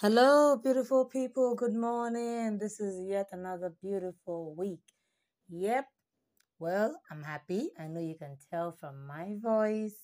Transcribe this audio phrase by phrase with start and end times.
[0.00, 1.56] Hello, beautiful people.
[1.56, 2.58] Good morning.
[2.58, 4.84] This is yet another beautiful week.
[5.48, 5.86] Yep.
[6.60, 7.70] Well, I'm happy.
[7.76, 9.96] I know you can tell from my voice,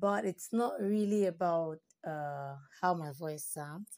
[0.00, 3.88] but it's not really about uh, how my voice sounds.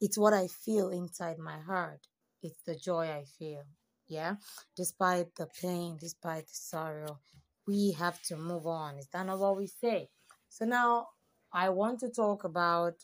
[0.00, 2.00] It's what I feel inside my heart.
[2.42, 3.64] It's the joy I feel.
[4.08, 4.36] Yeah.
[4.74, 7.18] Despite the pain, despite the sorrow,
[7.66, 8.96] we have to move on.
[8.96, 10.08] Is that not what we say?
[10.48, 11.08] So now
[11.52, 12.94] I want to talk about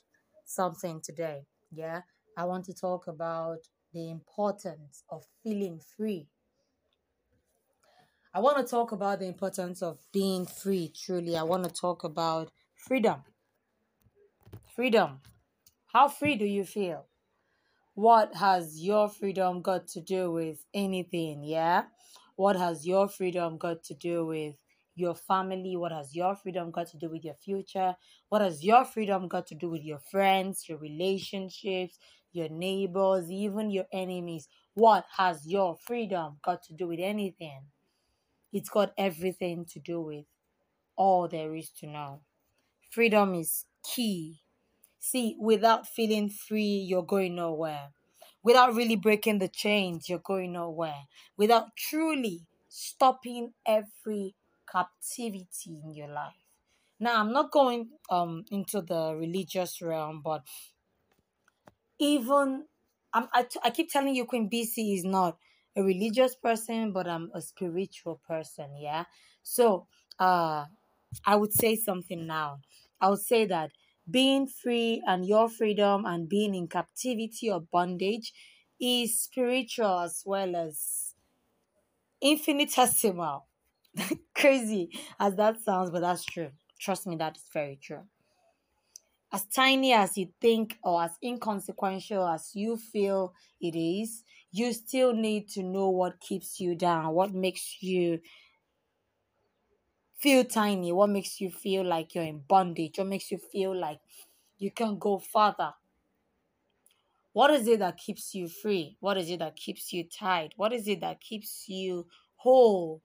[0.47, 1.43] something today.
[1.71, 2.03] Yeah.
[2.37, 3.59] I want to talk about
[3.93, 6.29] the importance of feeling free.
[8.35, 11.37] I want to talk about the importance of being free, truly.
[11.37, 13.23] I want to talk about freedom.
[14.77, 15.21] Freedom.
[15.93, 17.07] How free do you feel?
[17.95, 21.43] What has your freedom got to do with anything?
[21.43, 21.85] Yeah.
[22.37, 24.55] What has your freedom got to do with
[24.99, 25.77] your family?
[25.77, 27.95] What has your freedom got to do with your future?
[28.29, 31.99] What has your freedom got to do with your friends, your relationships,
[32.33, 34.49] your neighbors, even your enemies?
[34.75, 37.63] What has your freedom got to do with anything?
[38.53, 40.25] It's got everything to do with
[40.97, 42.23] all there is to know.
[42.91, 44.41] Freedom is key
[45.01, 47.93] See, without feeling free, you're going nowhere.
[48.43, 51.07] Without really breaking the chains, you're going nowhere.
[51.37, 54.35] Without truly stopping every
[54.71, 56.35] captivity in your life.
[57.01, 60.45] Now, I'm not going um into the religious realm, but
[61.99, 62.65] even
[63.13, 65.39] I'm, I, t- I keep telling you, Queen BC is not
[65.77, 68.77] a religious person, but I'm a spiritual person.
[68.79, 69.05] Yeah.
[69.43, 69.87] So,
[70.19, 70.67] uh,
[71.27, 72.61] I would say something now.
[73.01, 73.73] I would say that
[74.11, 78.33] being free and your freedom and being in captivity or bondage
[78.81, 81.15] is spiritual as well as
[82.21, 83.47] infinitesimal.
[84.35, 86.51] Crazy as that sounds, but that's true.
[86.79, 88.05] Trust me, that is very true.
[89.33, 95.13] As tiny as you think or as inconsequential as you feel it is, you still
[95.15, 98.21] need to know what keeps you down, what makes you
[100.19, 104.01] feel tiny, what makes you feel like you're in bondage, what makes you feel like
[104.59, 105.73] you can go further.
[107.33, 108.99] What is it that keeps you free?
[109.01, 110.53] What is it that keeps you tied?
[110.57, 112.07] What is it that keeps you
[112.37, 113.03] whole?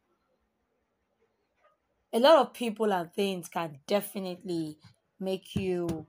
[2.16, 4.78] A lot of people and things can definitely
[5.19, 6.06] make you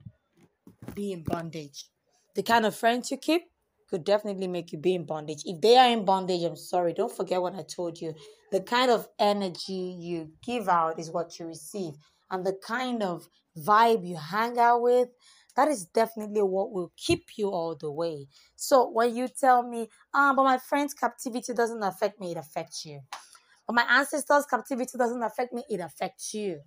[0.93, 1.89] be in bondage.
[2.35, 3.41] The kind of friends you keep
[3.89, 5.41] could definitely make you be in bondage.
[5.45, 8.13] If they are in bondage, I'm sorry, don't forget what I told you.
[8.51, 11.95] The kind of energy you give out is what you receive,
[12.29, 13.27] and the kind of
[13.57, 15.09] vibe you hang out with,
[15.55, 18.27] that is definitely what will keep you all the way.
[18.55, 22.85] So when you tell me, ah, but my friend's captivity doesn't affect me, it affects
[22.85, 22.99] you.
[23.67, 26.61] But my ancestors' captivity doesn't affect me, it affects you.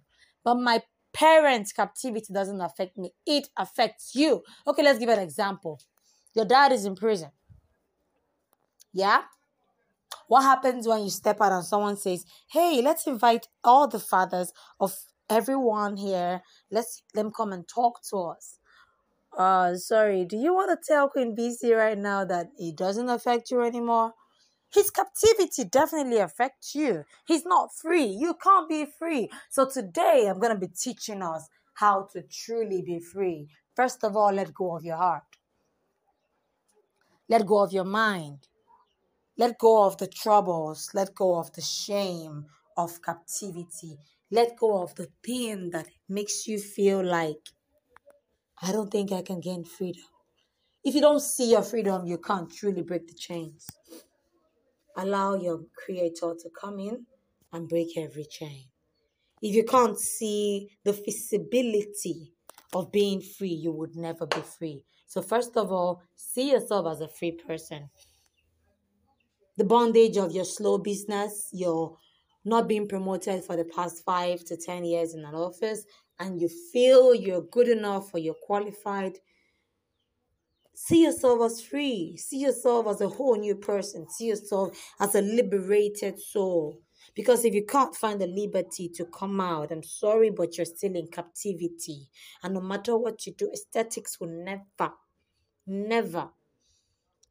[0.45, 0.83] But my
[1.13, 4.43] parents' captivity doesn't affect me, it affects you.
[4.67, 5.81] Okay, let's give an example.
[6.35, 7.31] Your dad is in prison.
[8.93, 9.23] Yeah?
[10.27, 14.53] What happens when you step out and someone says, Hey, let's invite all the fathers
[14.81, 14.95] of
[15.31, 16.43] everyone here.
[16.71, 18.59] Let's let them come and talk to us.
[19.37, 23.51] Uh sorry, do you want to tell Queen BC right now that it doesn't affect
[23.51, 24.15] you anymore?
[24.73, 27.05] His captivity definitely affects you.
[27.27, 28.05] He's not free.
[28.05, 29.31] You can't be free.
[29.51, 33.49] So today I'm going to be teaching us how to truly be free.
[33.75, 35.23] First of all, let go of your heart.
[37.29, 38.49] Let go of your mind.
[39.37, 40.91] Let go of the troubles.
[40.95, 42.47] Let go of the shame
[42.77, 43.99] of captivity.
[44.31, 47.49] Let go of the thing that makes you feel like,
[48.61, 50.03] I don't think I can gain freedom.
[50.85, 53.67] If you don't see your freedom, you can't truly break the chains.
[54.99, 57.07] Allow your Creator to come in
[57.53, 58.65] and break every chain.
[59.41, 62.33] If you can't see the feasibility
[62.75, 64.83] of being free, you would never be free.
[65.07, 67.91] So, first of all, see yourself as a free person.
[69.57, 71.97] The bondage of your slow business, your
[72.45, 75.85] not being promoted for the past five to 10 years in an office,
[76.19, 79.19] and you feel you're good enough or you're qualified,
[80.81, 82.17] see yourself as free.
[82.17, 84.09] See yourself as a whole new person.
[84.09, 86.81] See yourself as a liberated soul.
[87.17, 90.95] Because if you can't find the liberty to come out, I'm sorry, but you're still
[90.95, 92.09] in captivity.
[92.45, 94.93] And no matter what you do, aesthetics will never,
[95.67, 96.31] never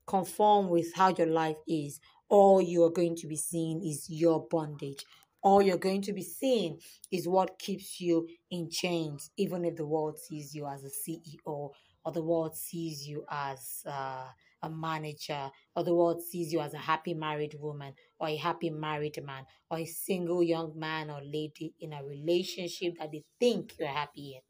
[0.05, 2.01] conform with how your life is.
[2.27, 5.05] All you are going to be seeing is your bondage.
[5.41, 6.79] All you're going to be seeing
[7.11, 11.71] is what keeps you in chains, even if the world sees you as a CEO
[12.07, 14.24] or the world sees you as uh,
[14.63, 18.69] a manager or the world sees you as a happy married woman or a happy
[18.69, 23.74] married man or a single young man or lady in a relationship that they think
[23.77, 24.42] you're happy in.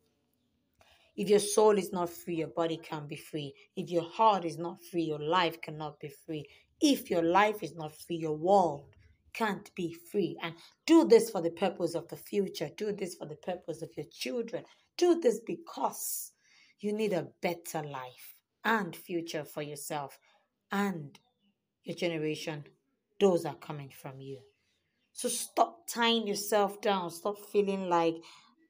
[1.16, 3.56] If your soul is not free, your body can't be free.
[3.76, 6.46] If your heart is not free, your life cannot be free.
[6.80, 8.86] If your life is not free, your world
[9.34, 10.38] can't be free.
[10.44, 10.54] And
[10.86, 12.70] do this for the purpose of the future.
[12.78, 14.64] Do this for the purpose of your children.
[14.96, 16.34] Do this because
[16.80, 20.20] you need a better life and future for yourself
[20.72, 21.20] and
[21.84, 22.66] your generation.
[23.20, 24.40] Those are coming from you.
[25.14, 27.10] So stop tying yourself down.
[27.10, 28.16] Stop feeling like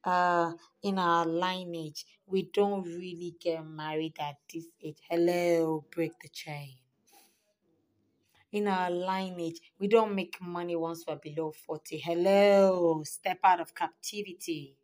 [0.04, 0.52] uh
[0.82, 4.98] in our lineage we don't really get married at this age.
[5.10, 6.76] Hello, break the chain.
[8.52, 11.98] In our lineage, we don't make money once we're below 40.
[11.98, 14.76] Hello, step out of captivity.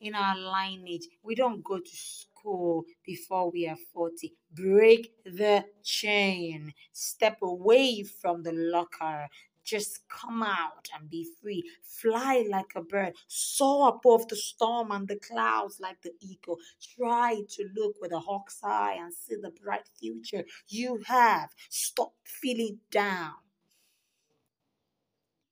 [0.00, 4.34] In our lineage, we don't go to school before we are 40.
[4.52, 6.74] Break the chain.
[6.92, 9.28] Step away from the locker.
[9.64, 11.62] Just come out and be free.
[11.82, 13.14] Fly like a bird.
[13.28, 16.58] Soar above the storm and the clouds like the eagle.
[16.96, 21.48] Try to look with a hawk's eye and see the bright future you have.
[21.70, 23.32] Stop feeling down.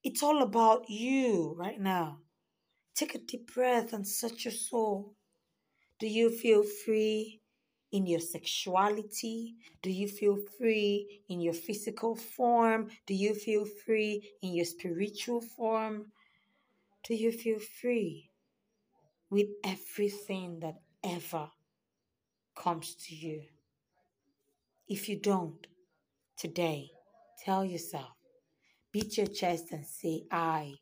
[0.04, 2.21] It's all about you right now.
[3.02, 5.16] Take a deep breath and search your soul.
[5.98, 7.40] Do you feel free
[7.90, 9.56] in your sexuality?
[9.82, 12.90] Do you feel free in your physical form?
[13.08, 16.12] Do you feel free in your spiritual form?
[17.02, 18.30] Do you feel free
[19.30, 21.48] with everything that ever
[22.54, 23.42] comes to you?
[24.86, 25.66] If you don't,
[26.36, 26.92] today,
[27.44, 28.14] tell yourself,
[28.92, 30.74] beat your chest and say, I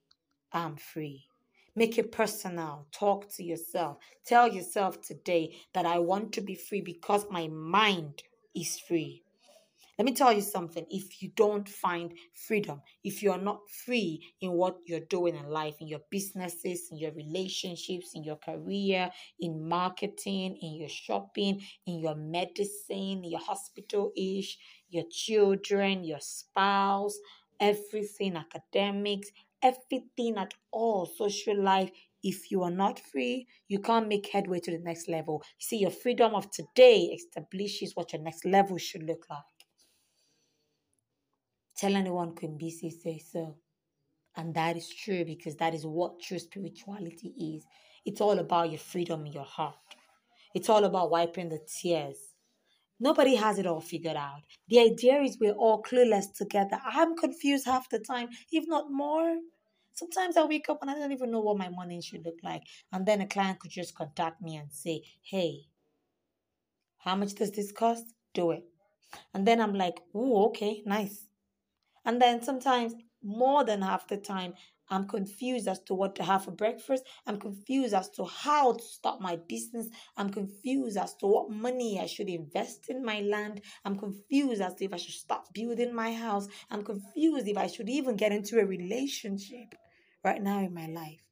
[0.53, 1.30] am free.
[1.77, 2.87] Make it personal.
[2.93, 3.99] Talk to yourself.
[4.25, 8.23] Tell yourself today that I want to be free because my mind
[8.55, 9.23] is free.
[10.01, 10.87] Let me tell you something.
[10.89, 15.51] If you don't find freedom, if you are not free in what you're doing in
[15.51, 21.61] life, in your businesses, in your relationships, in your career, in marketing, in your shopping,
[21.87, 24.57] in your medicine, your hospital ish,
[24.89, 27.19] your children, your spouse,
[27.61, 29.29] everything, academics,
[29.63, 31.91] everything at all, social life,
[32.23, 35.43] if you are not free, you can't make headway to the next level.
[35.59, 39.39] You see, your freedom of today establishes what your next level should look like.
[41.77, 43.57] Tell anyone BC say so.
[44.37, 47.65] And that is true because that is what true spirituality is.
[48.05, 49.75] It's all about your freedom in your heart.
[50.55, 52.30] It's all about wiping the tears.
[53.01, 54.43] Nobody has it all figured out.
[54.69, 56.79] The idea is we're all clueless together.
[56.85, 59.37] I'm confused half the time, if not more.
[59.95, 62.63] Sometimes I wake up and I don't even know what my morning should look like.
[62.93, 65.63] And then a client could just contact me and say, hey,
[66.99, 68.05] how much does this cost?
[68.35, 68.65] Do it.
[69.35, 71.27] And then I'm like, oh, okay, nice.
[72.05, 74.55] And then sometimes, more than half the time,
[74.91, 77.05] I'm confused as to what to have for breakfast.
[77.27, 79.89] I'm confused as to how to start my business.
[80.17, 83.63] I'm confused as to what money I should invest in my land.
[83.85, 86.49] I'm confused as to if I should start building my house.
[86.71, 89.75] I'm confused if I should even get into a relationship
[90.25, 91.30] right now in my life?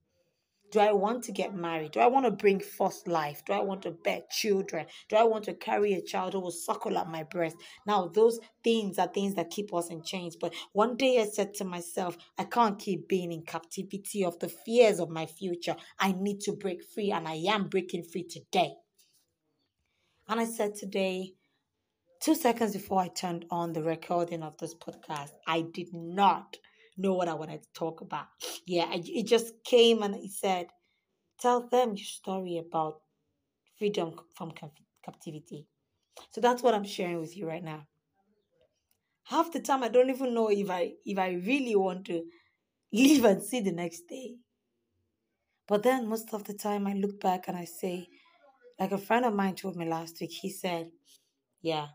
[0.71, 1.93] Do I want to get married?
[1.93, 3.43] Do I want to bring forth life?
[3.47, 4.87] Do I want to bear children?
[5.09, 7.57] Do I want to carry a child who will suckle at my breast?
[7.87, 10.37] Now, those things are things that keep us in chains.
[10.37, 14.49] But one day I said to myself, I can't keep being in captivity of the
[14.49, 15.77] fears of my future.
[15.99, 18.75] I need to break free, and I am breaking free today.
[20.29, 21.33] And I said today,
[22.21, 26.59] two seconds before I turned on the recording of this podcast, I did not
[26.99, 28.27] know what I wanted to talk about.
[28.67, 30.67] Yeah, it just came and he said,
[31.41, 33.01] Tell them your story about
[33.79, 34.53] freedom from
[35.05, 35.69] captivity.
[36.31, 37.87] So that's what I'm sharing with you right now.
[39.25, 42.25] Half the time, I don't even know if I if I really want to
[42.93, 44.37] live and see the next day.
[45.69, 48.09] But then most of the time, I look back and I say,
[48.81, 50.91] like a friend of mine told me last week, he said,
[51.61, 51.89] Yeah.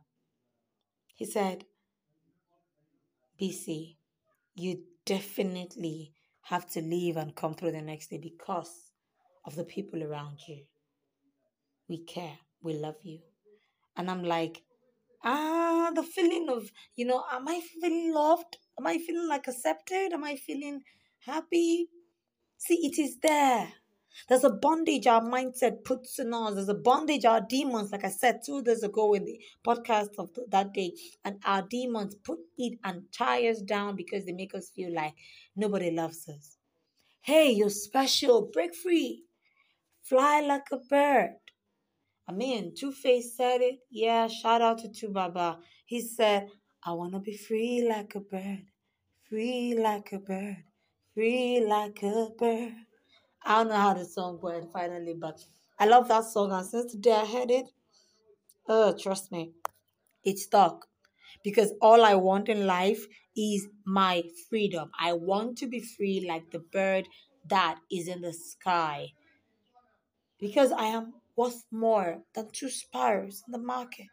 [1.16, 1.66] He said,
[3.40, 3.98] BC,
[4.56, 8.92] you definitely have to leave and come through the next day because
[9.46, 10.64] of the people around you.
[11.88, 13.20] We care, we love you.
[13.96, 14.64] And I'm like,
[15.24, 18.58] ah, the feeling of, you know, am I feeling loved?
[18.80, 20.14] Am I feeling like accepted?
[20.14, 20.82] Am I feeling
[21.20, 21.90] happy?
[22.58, 23.74] See, it is there.
[24.28, 26.56] There's a bondage our mindset puts in us.
[26.56, 30.30] There's a bondage our demons, like I said two days ago in the podcast of
[30.50, 30.94] that day,
[31.26, 35.14] and our demons put it and tie us down because they make us feel like
[35.56, 36.58] nobody loves us.
[37.22, 38.50] Hey, you're special.
[38.54, 39.24] Break free.
[40.04, 41.36] Fly like a bird.
[42.28, 43.80] I mean, Two Face said it.
[43.90, 45.60] Yeah, shout out to Two Baba.
[45.86, 46.50] He said,
[46.86, 48.66] I want to be free like a bird.
[49.30, 50.58] Free like a bird.
[51.14, 52.74] Free like a bird.
[53.46, 55.44] I don't know how the song went finally, but
[55.80, 57.66] I love that song, and since the day I heard it,
[58.68, 59.52] oh, trust me,
[60.24, 60.88] it stuck.
[61.44, 64.92] Because all I want in life is my freedom.
[64.98, 67.08] I want to be free like the bird
[67.50, 69.10] that is in the sky.
[70.40, 74.08] Because I am worth more than two sparrows in the market.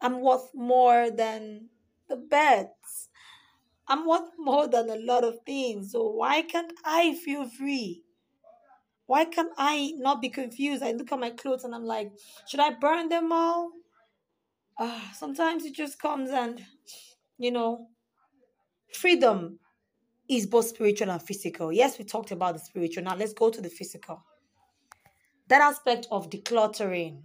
[0.00, 1.70] I'm worth more than
[2.08, 3.08] the birds.
[3.88, 5.92] I'm worth more than a lot of things.
[5.92, 8.02] So why can't I feel free?
[9.06, 10.82] Why can't I not be confused?
[10.82, 12.12] I look at my clothes and I'm like,
[12.48, 13.72] should I burn them all?
[14.78, 16.64] Uh, sometimes it just comes and,
[17.38, 17.88] you know,
[18.94, 19.58] freedom
[20.28, 21.72] is both spiritual and physical.
[21.72, 23.04] Yes, we talked about the spiritual.
[23.04, 24.22] Now let's go to the physical.
[25.48, 27.22] That aspect of decluttering,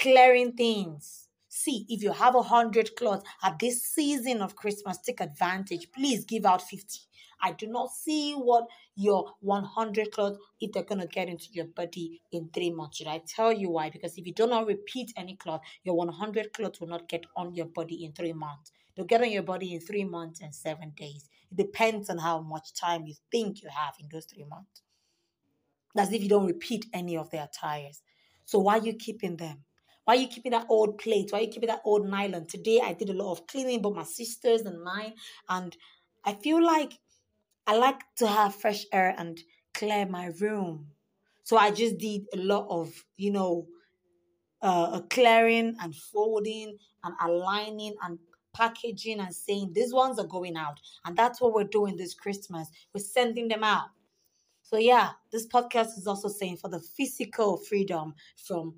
[0.00, 5.20] clearing things, See, if you have a hundred clothes at this season of Christmas, take
[5.20, 5.90] advantage.
[5.90, 7.00] Please give out 50.
[7.42, 11.64] I do not see what your 100 clothes, if they're going to get into your
[11.64, 12.98] body in three months.
[12.98, 13.90] Should I tell you why?
[13.90, 17.52] Because if you do not repeat any cloth, your 100 clothes will not get on
[17.52, 18.70] your body in three months.
[18.94, 21.28] They'll get on your body in three months and seven days.
[21.50, 24.82] It depends on how much time you think you have in those three months.
[25.96, 28.02] That's if you don't repeat any of their attires.
[28.44, 29.64] So why are you keeping them?
[30.10, 31.28] Why are you keeping that old plate?
[31.30, 32.44] Why are you keeping that old nylon?
[32.48, 35.14] Today I did a lot of cleaning, but my sisters and mine,
[35.48, 35.76] and
[36.24, 36.94] I feel like
[37.68, 39.38] I like to have fresh air and
[39.72, 40.88] clear my room.
[41.44, 43.68] So I just did a lot of, you know,
[44.62, 48.18] uh, clearing and folding and aligning and
[48.52, 50.80] packaging and saying these ones are going out.
[51.04, 52.68] And that's what we're doing this Christmas.
[52.92, 53.90] We're sending them out.
[54.62, 58.14] So, yeah, this podcast is also saying for the physical freedom
[58.44, 58.74] from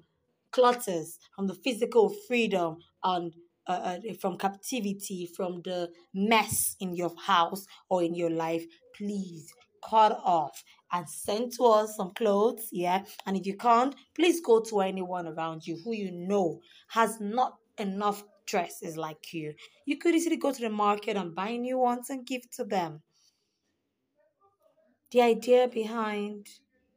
[0.52, 3.34] clutters, from the physical freedom and
[3.68, 8.64] uh, uh, from captivity, from the mess in your house or in your life,
[8.96, 9.52] please
[9.88, 12.68] cut off and send to us some clothes.
[12.72, 13.04] Yeah.
[13.26, 17.54] And if you can't, please go to anyone around you who you know has not
[17.78, 19.54] enough dresses like you.
[19.86, 23.02] You could easily go to the market and buy new ones and give to them.
[25.12, 26.46] The idea behind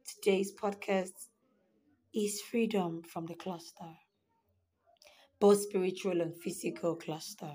[0.04, 1.12] today's podcast
[2.16, 3.92] is freedom from the cluster,
[5.40, 7.52] both spiritual and physical cluster.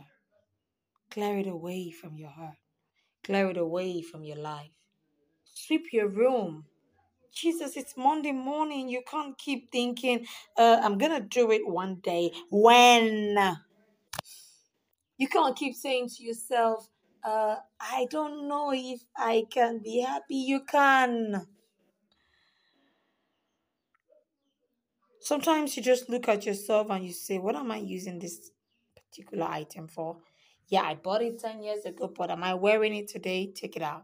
[1.11, 2.57] Clear it away from your heart,
[3.23, 4.71] clear it away from your life.
[5.53, 6.65] Sweep your room.
[7.33, 8.89] Jesus, it's Monday morning.
[8.89, 10.25] You can't keep thinking,
[10.57, 12.31] uh, I'm going to do it one day.
[12.51, 13.37] When?
[15.17, 16.89] You can't keep saying to yourself,
[17.23, 20.35] uh, I don't know if I can be happy.
[20.35, 21.47] You can.
[25.31, 28.51] Sometimes you just look at yourself and you say, What am I using this
[28.93, 30.17] particular item for?
[30.67, 33.49] Yeah, I bought it 10 years ago, but am I wearing it today?
[33.55, 34.03] Take it out.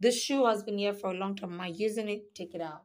[0.00, 1.52] This shoe has been here for a long time.
[1.52, 2.34] Am I using it?
[2.34, 2.82] Take it out.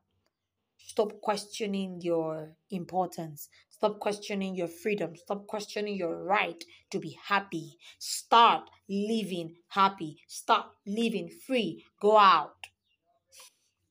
[0.77, 3.49] Stop questioning your importance.
[3.71, 5.15] Stop questioning your freedom.
[5.15, 7.79] Stop questioning your right to be happy.
[7.97, 10.21] Start living happy.
[10.27, 11.83] Start living free.
[11.99, 12.67] Go out.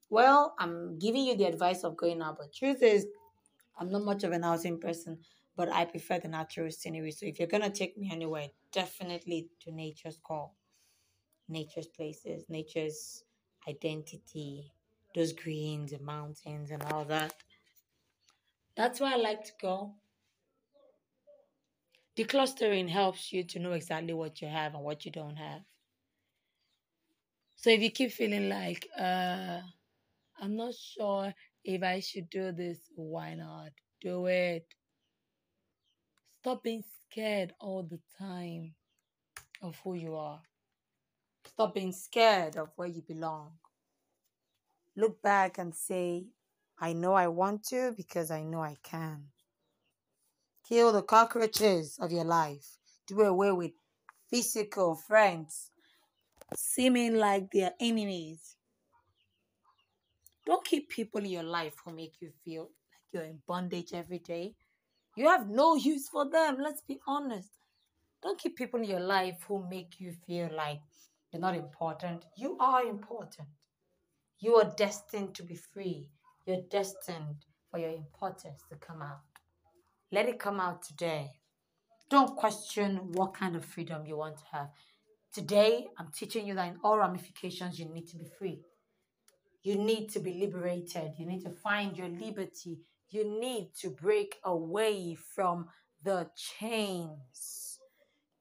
[0.08, 3.04] Well, I'm giving you the advice of going out, but truth is,
[3.78, 5.20] I'm not much of an housing person,
[5.56, 7.12] but I prefer the natural scenery.
[7.12, 10.56] So if you're gonna take me anywhere, definitely to nature's call,
[11.48, 13.24] nature's places, nature's
[13.68, 14.72] identity,
[15.14, 17.34] those greens and mountains and all that.
[18.76, 19.96] That's where I like to go.
[22.16, 25.64] Declustering helps you to know exactly what you have and what you don't have.
[27.56, 29.60] So if you keep feeling like, uh,
[30.40, 33.70] I'm not sure if I should do this, why not?
[34.00, 34.66] Do it.
[36.40, 38.74] Stop being scared all the time
[39.62, 40.40] of who you are.
[41.46, 43.52] Stop being scared of where you belong.
[44.96, 46.26] Look back and say,
[46.80, 49.24] I know I want to because I know I can.
[50.68, 52.78] Kill the cockroaches of your life.
[53.06, 53.72] Do away with
[54.30, 55.70] physical friends
[56.54, 58.56] seeming like they're enemies.
[60.48, 64.18] Don't keep people in your life who make you feel like you're in bondage every
[64.18, 64.54] day.
[65.14, 66.56] You have no use for them.
[66.58, 67.50] Let's be honest.
[68.22, 70.80] Don't keep people in your life who make you feel like
[71.30, 72.24] you're not important.
[72.34, 73.48] You are important.
[74.40, 76.08] You are destined to be free.
[76.46, 79.20] You're destined for your importance to come out.
[80.10, 81.28] Let it come out today.
[82.08, 84.68] Don't question what kind of freedom you want to have.
[85.30, 88.62] Today, I'm teaching you that in all ramifications, you need to be free.
[89.62, 91.12] You need to be liberated.
[91.18, 92.78] You need to find your liberty.
[93.10, 95.66] You need to break away from
[96.02, 97.78] the chains.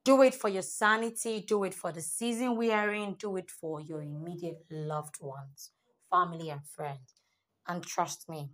[0.04, 1.44] Do it for your sanity.
[1.46, 3.14] Do it for the season we are in.
[3.14, 5.70] Do it for your immediate loved ones,
[6.10, 7.20] family, and friends.
[7.66, 8.50] And trust me,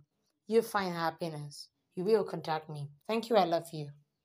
[0.47, 2.89] you'll find happiness, you will contact me.
[3.07, 3.37] Thank you.
[3.37, 3.89] I love you.